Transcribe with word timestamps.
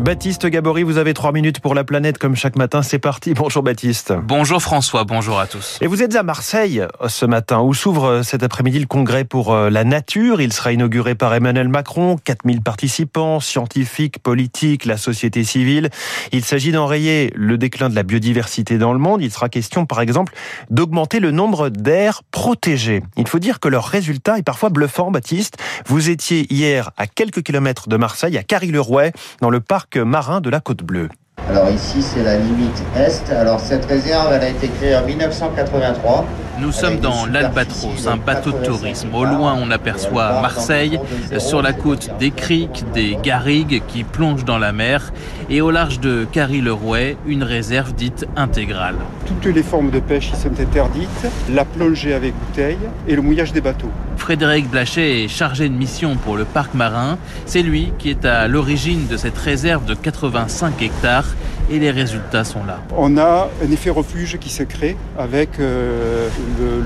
Baptiste 0.00 0.46
Gabory, 0.46 0.84
vous 0.84 0.96
avez 0.96 1.12
trois 1.12 1.32
minutes 1.32 1.58
pour 1.58 1.74
la 1.74 1.82
planète 1.82 2.18
comme 2.18 2.36
chaque 2.36 2.54
matin. 2.54 2.82
C'est 2.82 3.00
parti. 3.00 3.34
Bonjour 3.34 3.64
Baptiste. 3.64 4.12
Bonjour 4.12 4.62
François, 4.62 5.02
bonjour 5.02 5.40
à 5.40 5.48
tous. 5.48 5.76
Et 5.80 5.88
vous 5.88 6.04
êtes 6.04 6.14
à 6.14 6.22
Marseille 6.22 6.80
euh, 6.80 7.08
ce 7.08 7.26
matin 7.26 7.62
où 7.62 7.74
s'ouvre 7.74 8.04
euh, 8.04 8.22
cet 8.22 8.44
après-midi 8.44 8.78
le 8.78 8.86
congrès 8.86 9.24
pour 9.24 9.52
euh, 9.52 9.70
la 9.70 9.82
nature. 9.82 10.40
Il 10.40 10.52
sera 10.52 10.72
inauguré 10.72 11.16
par 11.16 11.34
Emmanuel 11.34 11.68
Macron. 11.68 12.16
4000 12.22 12.62
participants, 12.62 13.40
scientifiques, 13.40 14.20
politiques, 14.20 14.84
la 14.84 14.96
société 14.96 15.42
civile. 15.42 15.90
Il 16.30 16.44
s'agit 16.44 16.70
d'enrayer 16.70 17.32
le 17.34 17.58
déclin 17.58 17.88
de 17.88 17.96
la 17.96 18.04
biodiversité 18.04 18.78
dans 18.78 18.92
le 18.92 19.00
monde. 19.00 19.20
Il 19.20 19.32
sera 19.32 19.48
question 19.48 19.84
par 19.84 20.00
exemple 20.00 20.32
d'augmenter 20.70 21.18
le 21.18 21.32
nombre 21.32 21.70
d'aires 21.70 22.22
protégées. 22.30 23.02
Il 23.16 23.26
faut 23.26 23.40
dire 23.40 23.58
que 23.58 23.66
leur 23.66 23.86
résultat 23.86 24.38
est 24.38 24.44
parfois 24.44 24.70
bluffant, 24.70 25.10
Baptiste. 25.10 25.56
Vous 25.86 26.08
étiez 26.08 26.46
hier 26.54 26.92
à 26.96 27.08
quelques 27.08 27.42
kilomètres 27.42 27.88
de 27.88 27.96
Marseille, 27.96 28.38
à 28.38 28.44
Carry-le-Rouet, 28.44 29.12
dans 29.40 29.50
le 29.50 29.58
parc 29.58 29.87
marin 29.96 30.40
de 30.40 30.50
la 30.50 30.60
Côte 30.60 30.82
Bleue. 30.82 31.08
Alors 31.48 31.70
ici, 31.70 32.02
c'est 32.02 32.22
la 32.22 32.36
limite 32.36 32.82
est. 32.94 33.30
Alors 33.30 33.60
cette 33.60 33.86
réserve, 33.86 34.32
elle 34.32 34.42
a 34.42 34.48
été 34.48 34.68
créée 34.68 34.96
en 34.96 35.06
1983. 35.06 36.26
Nous 36.60 36.72
sommes 36.72 36.98
dans 36.98 37.26
l'Albatros, 37.26 38.08
un 38.08 38.16
bateau 38.16 38.50
de 38.50 38.64
tourisme. 38.64 39.14
Au 39.14 39.24
loin, 39.24 39.56
on 39.60 39.70
aperçoit 39.70 40.40
Marseille, 40.40 40.98
sur 41.38 41.62
la 41.62 41.72
côte 41.72 42.10
des 42.18 42.32
criques, 42.32 42.84
des 42.92 43.16
garrigues 43.22 43.82
qui 43.86 44.02
plongent 44.02 44.44
dans 44.44 44.58
la 44.58 44.72
mer, 44.72 45.12
et 45.50 45.60
au 45.60 45.70
large 45.70 46.00
de 46.00 46.26
Carry-le-Rouet, 46.30 47.16
une 47.26 47.44
réserve 47.44 47.94
dite 47.94 48.26
intégrale. 48.36 48.96
Toutes 49.26 49.54
les 49.54 49.62
formes 49.62 49.90
de 49.90 50.00
pêche 50.00 50.30
y 50.32 50.36
sont 50.36 50.60
interdites, 50.60 51.28
la 51.50 51.64
plongée 51.64 52.12
avec 52.12 52.34
bouteille 52.34 52.78
et 53.06 53.14
le 53.14 53.22
mouillage 53.22 53.52
des 53.52 53.60
bateaux. 53.60 53.90
Frédéric 54.16 54.68
Blachet 54.68 55.24
est 55.24 55.28
chargé 55.28 55.68
de 55.68 55.74
mission 55.74 56.16
pour 56.16 56.36
le 56.36 56.44
parc 56.44 56.74
marin. 56.74 57.18
C'est 57.46 57.62
lui 57.62 57.92
qui 57.98 58.10
est 58.10 58.24
à 58.24 58.48
l'origine 58.48 59.06
de 59.06 59.16
cette 59.16 59.38
réserve 59.38 59.84
de 59.84 59.94
85 59.94 60.82
hectares 60.82 61.36
et 61.70 61.78
les 61.78 61.90
résultats 61.90 62.44
sont 62.44 62.64
là. 62.64 62.80
On 62.96 63.16
a 63.18 63.48
un 63.64 63.70
effet 63.70 63.90
refuge 63.90 64.38
qui 64.38 64.48
se 64.48 64.62
crée 64.62 64.96
avec 65.18 65.60
euh, 65.60 66.28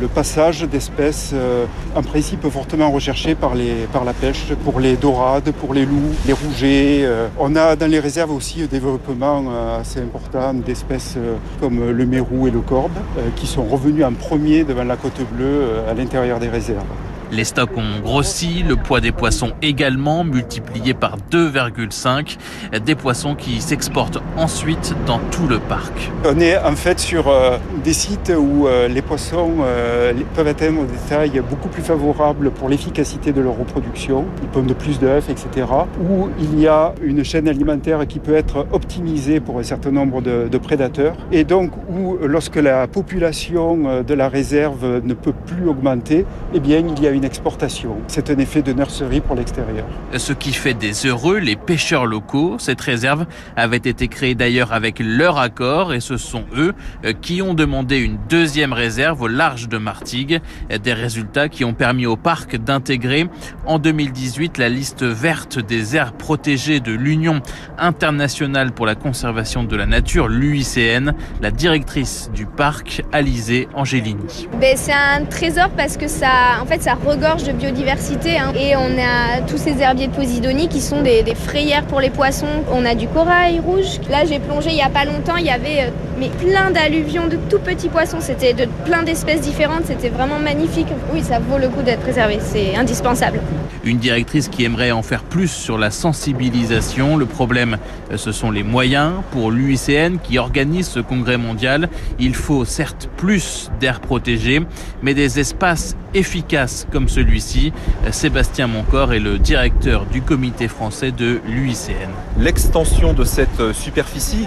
le, 0.01 0.09
passage 0.09 0.63
d'espèces 0.63 1.31
euh, 1.33 1.65
en 1.97 2.03
principe 2.03 2.47
fortement 2.49 2.91
recherchées 2.91 3.35
par, 3.35 3.55
les, 3.55 3.87
par 3.93 4.05
la 4.05 4.13
pêche, 4.13 4.53
pour 4.65 4.79
les 4.79 4.97
dorades, 4.97 5.51
pour 5.53 5.73
les 5.73 5.87
loups, 5.87 6.15
les 6.27 6.33
rougets. 6.33 7.01
Euh. 7.05 7.29
On 7.39 7.57
a 7.57 7.77
dans 7.77 7.91
les 7.91 8.01
réserves 8.01 8.33
aussi 8.33 8.63
un 8.63 8.67
développement 8.67 9.45
assez 9.81 10.01
important 10.01 10.55
d'espèces 10.55 11.17
comme 11.61 11.91
le 11.91 12.07
mérou 12.07 12.47
et 12.47 12.51
le 12.51 12.61
corbe 12.61 12.93
qui 13.37 13.47
sont 13.47 13.65
revenus 13.65 14.05
en 14.05 14.13
premier 14.13 14.65
devant 14.65 14.85
la 14.85 14.97
côte 14.97 15.21
bleue 15.33 15.65
à 15.89 15.95
l'intérieur 15.95 16.39
des 16.39 16.49
réserves. 16.49 16.85
Les 17.33 17.45
stocks 17.45 17.79
ont 17.79 18.01
grossi, 18.03 18.63
le 18.63 18.77
poids 18.77 19.01
des 19.01 19.11
poissons 19.11 19.53
également, 19.63 20.23
multiplié 20.23 20.93
par 20.93 21.17
2,5. 21.31 22.37
Des 22.85 22.95
poissons 22.95 23.35
qui 23.35 23.63
s'exportent 23.63 24.19
ensuite 24.37 24.95
dans 25.07 25.19
tout 25.31 25.47
le 25.49 25.59
parc. 25.59 26.11
On 26.27 26.39
est 26.41 26.59
en 26.59 26.77
fait 26.77 27.01
sur 27.01 27.29
euh, 27.29 27.57
des 27.83 27.95
sites 27.95 28.31
où 28.39 28.67
euh, 28.67 28.87
les 28.87 29.01
poissons 29.01 29.51
euh, 29.63 30.13
peuvent 30.35 30.47
atteindre 30.47 30.83
des 30.85 31.09
tailles 31.09 31.41
beaucoup 31.49 31.69
plus 31.69 31.81
favorables 31.81 32.51
pour 32.51 32.69
l'efficacité 32.69 33.33
de 33.33 33.41
leur 33.41 33.57
reproduction. 33.57 34.27
Ils 34.43 34.49
pondent 34.49 34.75
plus 34.75 35.01
d'œufs, 35.01 35.31
etc. 35.31 35.67
Où 36.07 36.29
il 36.39 36.61
y 36.61 36.67
a 36.67 36.93
une 37.03 37.25
chaîne 37.25 37.49
alimentaire 37.49 38.07
qui 38.07 38.19
peut 38.19 38.35
être 38.35 38.67
optimisée 38.73 39.41
pour 39.41 39.59
un 39.59 39.63
certain 39.63 39.91
nombre 39.91 40.21
de, 40.21 40.49
de 40.53 40.59
prédateurs. 40.59 41.17
Et 41.33 41.45
donc 41.45 41.73
où 41.89 42.19
lorsque 42.27 42.57
la 42.57 42.87
population 42.89 44.03
de 44.03 44.15
la 44.15 44.29
réserve 44.29 45.01
ne 45.03 45.15
peut 45.15 45.33
plus 45.33 45.67
augmenter, 45.67 46.27
eh 46.53 46.61
bien 46.61 46.85
il 46.87 47.03
y 47.03 47.07
a 47.07 47.11
une 47.11 47.22
exportation. 47.25 47.97
C'est 48.09 48.31
un 48.31 48.39
effet 48.39 48.63
de 48.63 48.73
nurserie 48.73 49.21
pour 49.21 49.37
l'extérieur. 49.37 49.87
Ce 50.17 50.33
qui 50.33 50.53
fait 50.53 50.75
des 50.75 51.07
heureux 51.07 51.39
les 51.39 51.57
pêcheurs 51.57 52.07
locaux. 52.07 52.57
Cette 52.59 52.81
réserve 52.81 53.27
avait 53.57 53.77
été 53.77 54.09
créée 54.09 54.35
d'ailleurs 54.35 54.73
avec 54.73 55.01
leur 55.01 55.39
accord 55.39 55.93
et 55.93 56.01
ce 56.01 56.17
sont 56.17 56.45
eux 56.57 56.73
euh, 57.05 57.13
qui 57.13 57.43
ont 57.43 57.55
demandé 57.55 57.99
une 57.99 58.19
deuxième 58.29 58.73
réserve 58.73 59.23
au 59.23 59.29
large 59.29 59.69
de 59.69 59.79
Martigues. 59.79 60.41
Des 60.83 60.93
résultats 60.93 61.49
qui 61.49 61.65
ont 61.65 61.75
permis 61.75 62.07
au 62.07 62.17
parc 62.17 62.57
d'intégrer 62.57 63.29
en 63.67 63.79
2018 63.79 64.59
la 64.59 64.69
liste 64.69 65.03
verte 65.03 65.59
des 65.59 65.97
aires 65.97 66.13
protégées 66.13 66.81
de 66.81 66.93
l'Union 66.93 67.41
internationale 67.79 68.73
pour 68.73 68.87
la 68.87 68.95
conservation 68.95 69.65
de 69.65 69.77
la 69.77 69.87
nature, 69.87 70.29
l'UICN. 70.29 71.13
La 71.41 71.51
directrice 71.51 72.31
du 72.35 72.47
parc, 72.47 73.03
Alizé 73.13 73.69
Angelini. 73.75 74.49
Ben, 74.61 74.77
c'est 74.77 74.93
un 74.93 75.25
trésor 75.25 75.71
parce 75.71 75.97
que 75.97 76.09
ça, 76.09 76.61
en 76.61 76.67
fait, 76.67 76.83
ça 76.83 76.95
regorge 77.13 77.45
de 77.45 77.53
biodiversité. 77.53 78.39
Hein. 78.39 78.53
Et 78.59 78.75
on 78.77 78.99
a 78.99 79.43
tous 79.47 79.59
ces 79.59 79.81
herbiers 79.81 80.09
de 80.09 80.13
Posidonie 80.13 80.69
qui 80.69 80.81
sont 80.81 81.03
des, 81.03 81.23
des, 81.23 81.35
frayères 81.35 81.85
pour 81.85 82.01
les 82.01 82.11
poissons. 82.11 82.47
On 82.73 82.85
a 82.85 82.95
du 82.95 83.07
corail 83.09 83.61
rouge. 83.61 84.01
Là, 84.11 84.25
j'ai 84.25 84.39
plongé 84.39 84.71
il 84.71 84.77
n'y 84.77 84.83
a 84.83 84.89
pas 84.89 85.05
longtemps. 85.05 85.37
Il 85.37 85.47
y 85.47 85.51
avait 85.51 85.83
euh, 85.83 85.91
mais 86.23 86.29
plein 86.29 86.71
d'alluvions 86.71 87.27
de 87.27 87.37
tout 87.51 87.59
petits 87.59 87.89
poissons. 87.89 88.19
C'était 88.21 88.53
de 88.53 88.67
plein 88.85 89.03
d'espèces 89.03 89.41
différentes. 89.41 89.87
C'était 89.87 90.09
vraiment 90.09 90.39
magnifique. 90.39 90.87
Oui, 91.13 91.21
ça 91.25 91.41
vaut 91.41 91.59
le 91.59 91.69
coup 91.69 91.83
d'être 91.83 92.01
préservé. 92.01 92.39
C'est 92.41 92.77
indispensable. 92.77 93.41
Une 93.85 93.99
directrice 93.99 94.49
qui 94.49 94.63
aimerait 94.63 94.93
en 94.93 95.03
faire 95.03 95.25
plus 95.25 95.51
sur 95.51 95.79
la 95.79 95.91
sensibilisation. 95.91 97.17
Le 97.17 97.27
problème, 97.27 97.77
euh, 98.13 98.17
ce 98.17 98.31
sont 98.31 98.53
les 98.53 98.63
moyens. 98.63 99.15
Pour 99.33 99.51
l'UICN 99.51 100.19
qui 100.23 100.39
organise 100.39 100.87
ce 100.87 101.01
congrès 101.01 101.39
mondial, 101.39 101.89
il 102.21 102.37
faut 102.37 102.65
certes 102.65 103.11
plus 103.17 103.73
d'air 103.81 104.01
protégé, 104.01 104.61
mais 105.03 105.15
des 105.15 105.41
espaces 105.41 105.97
efficaces 106.15 106.87
comme 106.93 107.09
celui-ci. 107.09 107.73
Sébastien 108.13 108.69
Moncor 108.69 109.13
est 109.13 109.19
le 109.19 109.41
directeur 109.41 110.07
du 110.07 110.23
comité 110.23 110.69
français 110.69 111.11
de 111.11 111.41
l'UICN. 111.49 112.11
L'extension 112.39 113.13
de 113.13 113.25
cette 113.25 113.73
superficie 113.73 114.47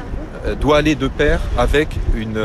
doit 0.60 0.78
aller 0.78 0.96
de 0.96 1.08
pair 1.08 1.40
avec 1.58 1.90
une 2.16 2.40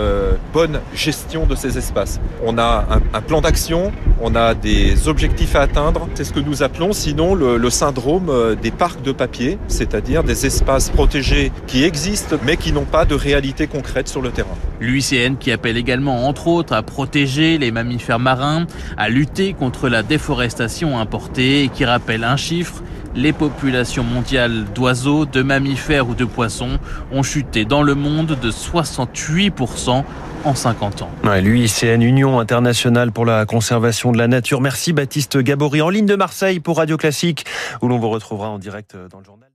bonne 0.52 0.80
gestion 0.94 1.46
de 1.46 1.54
ces 1.54 1.78
espaces. 1.78 2.20
On 2.44 2.58
a 2.58 2.86
un, 3.12 3.20
plan 3.20 3.40
d'action, 3.40 3.92
on 4.20 4.34
a 4.34 4.54
des 4.54 5.08
objectifs 5.08 5.54
à 5.54 5.62
atteindre, 5.62 6.08
c'est 6.14 6.24
ce 6.24 6.32
que 6.32 6.40
nous 6.40 6.62
appelons 6.62 6.92
sinon 6.92 7.34
le, 7.34 7.56
le 7.56 7.70
syndrome 7.70 8.56
des 8.60 8.70
parcs 8.70 9.02
de 9.02 9.12
papier, 9.12 9.58
c'est-à-dire 9.68 10.24
des 10.24 10.46
espaces 10.46 10.90
protégés 10.90 11.52
qui 11.66 11.84
existent 11.84 12.36
mais 12.44 12.56
qui 12.56 12.72
n'ont 12.72 12.84
pas 12.84 13.04
de 13.04 13.14
réalité 13.14 13.66
concrète 13.66 14.08
sur 14.08 14.22
le 14.22 14.30
terrain. 14.30 14.56
L'UICN 14.80 15.36
qui 15.38 15.52
appelle 15.52 15.76
également 15.76 16.26
entre 16.26 16.46
autres 16.48 16.72
à 16.72 16.82
protéger 16.82 17.58
les 17.58 17.70
mammifères 17.70 18.18
marins, 18.18 18.66
à 18.96 19.08
lutter 19.08 19.52
contre 19.52 19.88
la 19.88 20.02
déforestation 20.02 20.98
importée 20.98 21.64
et 21.64 21.68
qui 21.68 21.84
rappelle 21.84 22.24
un 22.24 22.36
chiffre, 22.36 22.82
les 23.14 23.32
populations 23.32 24.04
mondiales 24.04 24.64
d'oiseaux, 24.74 25.26
de 25.26 25.42
mammifères 25.42 26.08
ou 26.08 26.14
de 26.14 26.24
poissons 26.24 26.78
ont 27.12 27.22
chuté 27.22 27.64
dans 27.64 27.82
le 27.82 27.94
monde 27.94 28.38
de 28.40 28.50
68% 28.50 30.04
en 30.44 30.54
50 30.54 31.02
ans. 31.02 31.10
Ouais, 31.24 31.42
L'UICN, 31.42 32.00
Union 32.00 32.40
internationale 32.40 33.12
pour 33.12 33.26
la 33.26 33.44
conservation 33.46 34.12
de 34.12 34.18
la 34.18 34.28
nature. 34.28 34.60
Merci 34.60 34.92
Baptiste 34.92 35.38
Gabory 35.38 35.82
en 35.82 35.90
ligne 35.90 36.06
de 36.06 36.16
Marseille 36.16 36.60
pour 36.60 36.78
Radio 36.78 36.96
Classique 36.96 37.44
où 37.82 37.88
l'on 37.88 37.98
vous 37.98 38.10
retrouvera 38.10 38.48
en 38.48 38.58
direct 38.58 38.96
dans 39.10 39.18
le 39.18 39.24
journal. 39.24 39.49